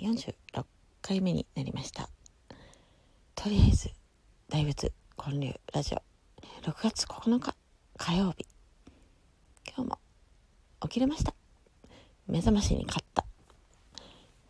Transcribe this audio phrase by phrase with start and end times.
[0.00, 0.64] 46
[1.02, 2.08] 回目になりました。
[3.34, 3.90] とりあえず
[4.48, 4.92] 大仏
[5.22, 5.98] 建立ラジオ。
[6.62, 7.54] 6月9日
[7.98, 8.46] 火曜日。
[9.66, 9.98] 今日も
[10.84, 11.34] 起きれました。
[12.26, 13.26] 目覚ましに勝った。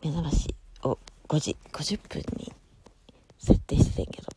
[0.01, 2.53] 目覚ましを5時50分に
[3.37, 4.29] 設定してんけど。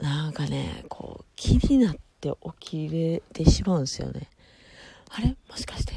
[0.00, 4.28] なんかねこう気になって起きれてしまうんですよね。
[5.10, 5.36] あれ？
[5.48, 5.92] もしかして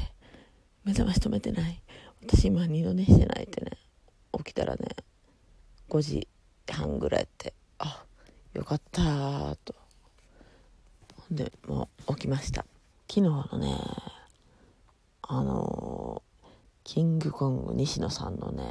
[0.84, 1.82] 目覚まし止めてない？
[2.32, 3.72] 私今二度寝してないってね。
[4.38, 4.86] 起きたらね
[5.88, 6.28] 5時
[6.70, 8.04] 半ぐらいってあ
[8.54, 9.74] よかったと。
[11.16, 12.64] ほんでもう起きました。
[13.08, 13.76] 昨日のね
[15.22, 16.22] あの、
[16.84, 18.64] キングコング西野さんのね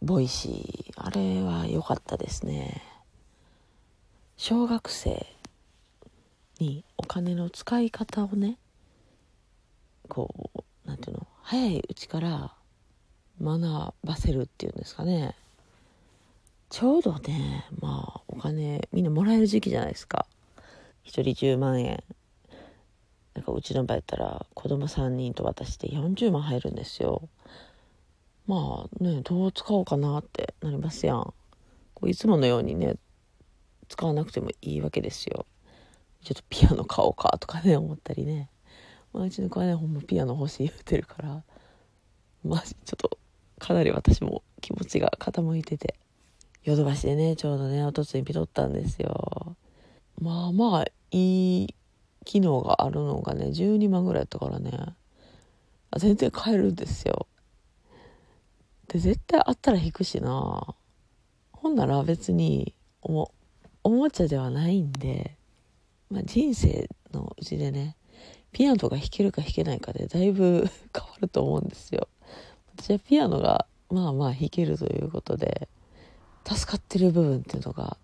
[0.00, 2.80] ボイシーあれは良かったですね。
[4.36, 5.26] 小学生
[6.60, 8.56] にお金の使い方をね
[10.08, 12.54] こう何ていうの早いうちから
[13.42, 15.34] 学ばせるっていうんですかね。
[16.70, 20.26] ちょうどねまあお金みんなもらえる時期じゃないですか。
[21.04, 22.02] 1人10万円。
[23.34, 27.28] なんかうちの場合やったら子供3人と渡して40万入るんですよ。
[28.46, 31.34] まあねどう使おうかなってなりますやん。
[31.94, 32.96] こういつものようにね
[33.88, 35.46] 使わなくてもいいわけですよ。
[36.22, 38.48] ちょっとピアノ買おうかとかね思ったりね、
[39.12, 41.42] まあ、うちの子はねほんまピアノ欲しい言うてるから。
[42.44, 43.18] まあちょっと
[43.64, 45.94] かなり私も気持ちが傾いてて
[46.64, 49.56] ヨドバシでねちょうどねおとつい見とったんですよ。
[50.20, 51.74] まあまあいい
[52.26, 54.70] 機能があるのがね12万ぐらいやったからね。
[55.90, 57.26] あ全然買えるんですよ。
[58.88, 60.74] で絶対あったら引くしな。
[61.52, 63.30] ほんなら別にお
[63.82, 65.38] おもちゃではないんで、
[66.10, 67.96] まあ、人生のうちでね
[68.52, 72.08] ピアノが弾けるか弾けないかでだいぶ 変わると思うんですよ。
[72.84, 75.70] 私はピアノがまあまあ弾けるということで
[76.46, 77.96] 助かってる部分っていうのが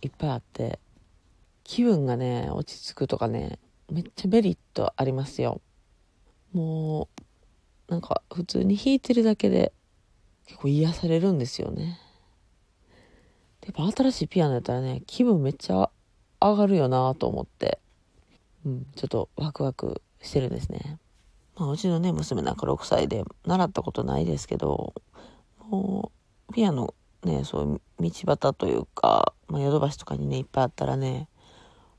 [0.00, 0.78] いっぱいあって
[1.64, 3.58] 気分がね落ち着くとかね
[3.90, 5.60] めっちゃメリットありますよ。
[6.52, 7.08] も
[7.88, 9.72] うなんか普通に弾いてるだけで
[10.46, 11.98] 結構癒されるんですよね。
[13.66, 15.90] やっぱ新しいピアノやったらね気分めっちゃ
[16.40, 17.80] 上がるよなと思って
[18.64, 21.00] うんちょっとワクワクしてるんですね。
[21.58, 24.94] まあ、うちのね、娘なんか6歳で習ったことないですけど、
[25.68, 26.12] も
[26.48, 31.28] う、ピアノね、そういう道端というか、ま、ヨドバシとかにね、いっぱいあったらね、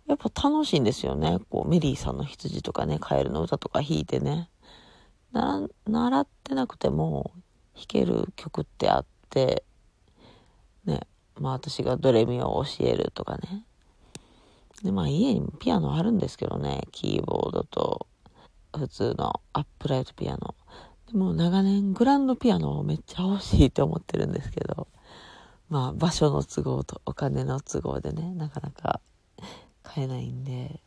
[0.08, 1.40] やっぱ楽しいんですよね。
[1.50, 4.50] こう、メリーさんの羊とかね、カエルの歌とか弾いてね。
[5.32, 7.32] な、習ってなくても
[7.76, 9.64] 弾ける曲ってあって、
[10.86, 11.02] ね、
[11.40, 13.66] まあ私がドレミを教えるとかね。
[14.84, 18.08] で、まあ家にピアノあるんですけどね、キーボードと
[18.78, 20.56] 普通のアップライトピアノ。
[21.12, 24.88] でも長年グランドピアノをめっちゃ欲しいって思ってるんですけど、
[25.70, 29.02] まあ場所の都合とお金の都合でね、なかなか
[29.82, 30.82] 買えないんで、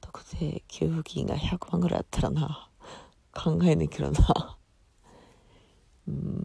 [0.00, 2.68] 特定給付金が100万ぐらいあったらな、
[3.34, 4.58] 考えねえけどな。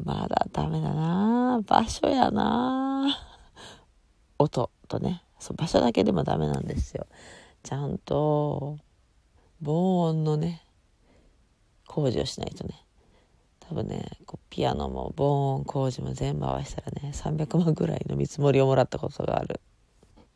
[0.06, 3.18] まだダメだな場所やな
[4.38, 7.08] 音とね、そう場所だけでもダメなんですよ。
[7.64, 8.78] ちゃんと
[9.62, 10.64] 防音のね
[11.88, 12.84] 工事をしないとね。
[13.60, 19.60] 多分ねこうピアノも防音工事も全部合わせたらね300万ぐらいの見積もりをもらったことがある。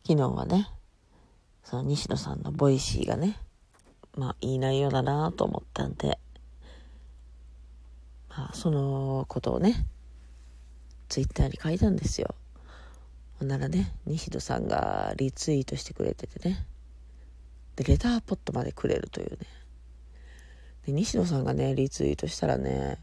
[0.05, 0.67] 昨日はね
[1.63, 3.37] その西野さんのボイシーがね
[4.17, 6.19] まあいい内容だなと思ったんで
[8.29, 9.85] まあそのことをね
[11.07, 12.35] ツイッターに書いたんですよ。
[13.39, 16.65] ほんならね西野さんがリツイートしてくれててね
[17.81, 19.37] でレターポットまでくれるというね。
[20.85, 22.99] で西野さんがねリツイートしたらね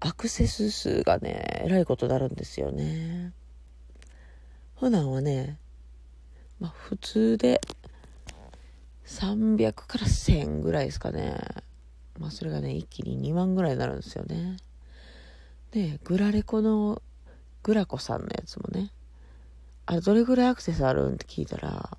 [0.00, 3.32] アクセス数がねえらいことになるんですよね。
[4.78, 5.58] 普段はね
[6.58, 7.60] まあ普通で
[9.06, 11.38] 300から1000ぐらいですかね。
[12.18, 14.56] まあそれがね一気に2万ぐらいになるんですよね。
[15.70, 17.00] でグラレコの
[17.62, 18.90] グラコさんのやつもね
[19.86, 21.96] あれどれぐらいアクセスあるんって聞いたら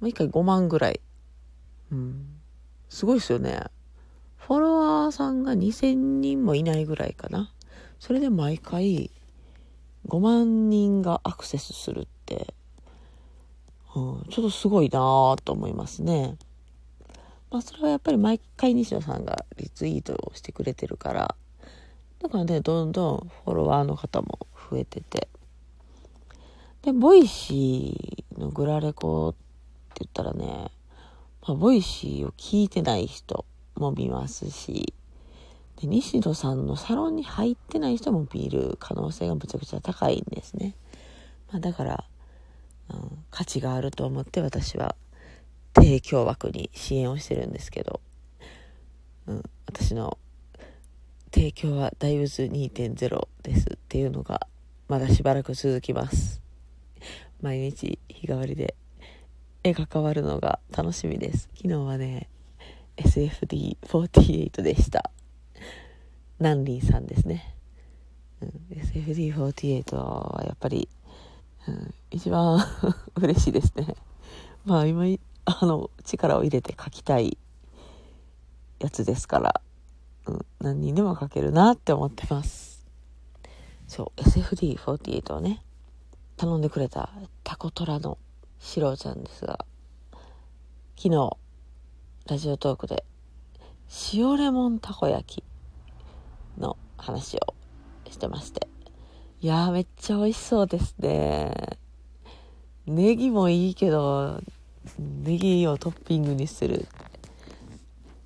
[0.00, 1.00] もう一回5万ぐらい
[1.92, 2.26] うん。
[2.88, 3.64] すごいですよね。
[4.36, 7.52] フォロワーさんが2000人もいないぐらいかな。
[7.98, 9.10] それで毎回
[10.06, 12.54] 5万人がアクセスするって、
[13.94, 16.36] うん、ちょっとすごいなぁと思いますね。
[17.50, 21.34] まあそれはやっぱり毎回西野さんがリツイートをしてくれてるから、
[22.20, 25.28] だからね、どんどんフォロワーの方も増えてて。
[26.82, 29.34] で、ボイシーのグラレコっ
[29.94, 30.70] て言ったらね、
[31.48, 34.92] まあ、ボイシーを聞いてない人も見ますし、
[35.80, 40.74] で西野さんのサロンに入ってない人も見る可能性がむちゃくちゃ高いんですね、
[41.50, 42.04] まあ、だから、
[42.90, 44.96] うん、価値があると思って私は
[45.74, 48.00] 提供枠に支援をしてるんですけど、
[49.28, 50.18] うん、私の
[51.32, 54.48] 提供は大仏2.0ですっていうのが
[54.88, 56.42] まだしばらく続きます。
[57.40, 58.74] 毎日日替わりで
[59.62, 61.48] 絵が変わるのが楽しみです。
[61.56, 62.28] 昨日はね
[62.96, 65.10] SFD48 でした。
[66.38, 67.54] ナンリーさんですね、
[68.40, 70.88] うん、SFD48 はやっぱり、
[71.66, 72.64] うん、一番
[73.16, 73.94] 嬉しいですね。
[74.64, 75.04] まあ今
[75.44, 77.38] あの力を入れて描きたい
[78.78, 79.60] やつですから
[80.28, 82.86] うん、何人でも書けるなって思ってます。
[83.86, 85.62] そう、SFD48 をね、
[86.36, 87.10] 頼んでくれた
[87.42, 88.18] タコトラの
[88.58, 89.64] シロちゃんですが、
[90.96, 91.36] 昨日、
[92.28, 93.04] ラジオトークで、
[94.12, 95.44] 塩レモンたこ焼き
[96.60, 97.54] の話を
[98.10, 98.66] してまして。
[99.40, 101.78] いやー、めっちゃ美味しそうですね。
[102.86, 104.40] ネギもいいけど、
[104.98, 106.86] ネギをトッピングにする。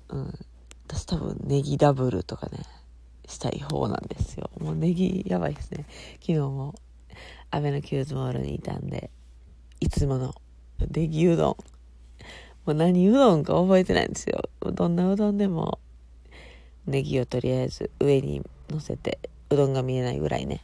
[0.09, 0.33] うん。
[0.93, 2.59] 私多分ネギダブルとかね
[3.27, 5.85] したい方なんですよもうネギやばいですね
[6.21, 6.75] 昨日も
[7.49, 9.09] アベノキューズモールにいたんで
[9.83, 10.33] いつもの
[10.91, 11.57] ネギうどんも
[12.67, 15.79] う何うどんか覚えてないんですよどんなうどんでも
[16.85, 19.19] ネギをとりあえず上に乗せて
[19.49, 20.61] うどんが見えないぐらいね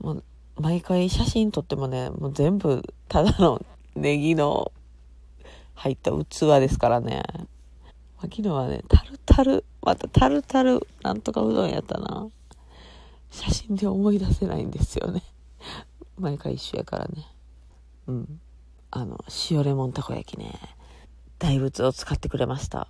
[0.00, 0.24] もう
[0.60, 3.64] 毎回写真撮ってもねもう全部ただの
[3.96, 4.70] ネギの
[5.74, 7.22] 入った器ですからね
[8.20, 12.28] 昨日はね、タルタル、またタルタル、なんとかうどんやったな。
[13.30, 15.22] 写真で思い出せないんですよね。
[16.18, 17.26] 毎回一緒やからね。
[18.06, 18.40] うん。
[18.90, 19.18] あの、
[19.50, 20.58] 塩レモンたこ焼きね、
[21.38, 22.88] 大仏を使ってくれました。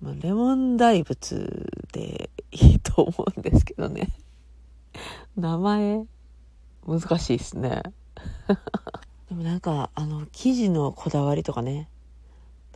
[0.00, 4.08] まあ、レモン大仏でいいと思うんですけどね。
[5.36, 6.04] 名前、
[6.86, 7.82] 難しいですね。
[9.28, 11.88] でもなんか、あの、生地のこだわりとかね、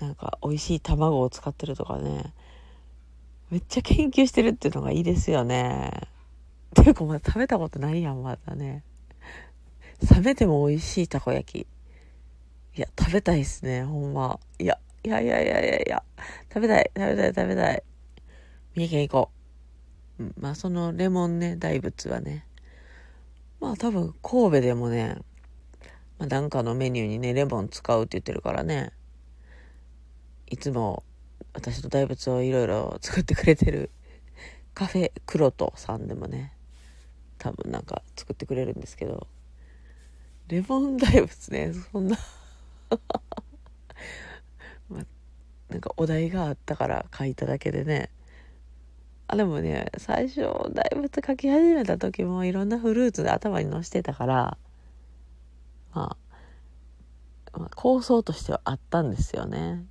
[0.00, 2.32] なんか美味しい卵を使ってるとかね
[3.50, 5.92] めっちゃ研究してるっていうのがいいですよね
[6.74, 8.82] ていうかまだ食べたことないやんまだね
[10.10, 11.66] 冷めても美味しいたこ焼き。
[12.76, 14.38] いや食べたいっすねほんま。
[14.58, 16.02] いやいやいやいやいやいや。
[16.52, 17.82] 食べたい食べたい食べたい。
[18.74, 19.30] 三重県行こ
[20.18, 22.46] う、うん、まあそのレモンね大仏はね。
[23.60, 25.16] まあ多分神戸でもね、
[26.18, 28.92] まあ、なんかのメニューにねレモン使うって言ってるからね。
[30.50, 31.04] いつも
[31.52, 33.90] 私の大仏をいろいろ作ってくれてる
[34.74, 36.52] カフェクロトさんでもね
[37.38, 39.28] 多分なんか作ってくれるんですけど。
[40.48, 41.72] レモン大仏ね。
[41.72, 42.16] そんな。
[44.90, 45.04] ま
[45.70, 48.10] なんかお題があったから書いただけでね。
[49.26, 50.42] あでもね最初
[50.72, 54.58] 大仏書き始めた時もいろんなフルーツで頭にのしてたから
[55.94, 56.16] ま
[57.52, 59.86] あ、まあ、構想としてはあったんですよね。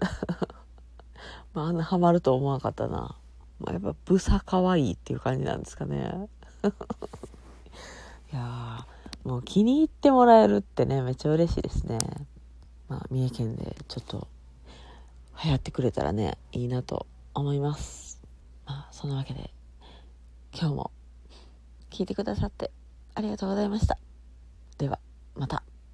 [1.54, 3.16] まあ、あんなハマると思わなかったな。
[3.60, 6.28] まあ、やっぱ、ブサ可愛いっていう感じなんですかね。
[8.32, 8.86] いや
[9.24, 11.98] もう気に入ってもらえるってね、めっちゃ嬉しいですね。
[12.88, 14.28] まあ、三重県でちょっと
[15.44, 18.20] 流行ってくれたらね、いいなと思います。
[18.66, 19.50] まあ、そんなわけで、
[20.52, 20.90] 今日も
[21.90, 22.70] 聞いてくださって
[23.14, 23.98] ありがとうございました。
[24.78, 24.98] では、
[25.34, 25.62] また。